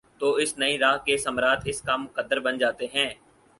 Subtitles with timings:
[0.19, 3.09] تو اس نئی راہ کے ثمرات اس کا مقدر بن جاتے ہیں۔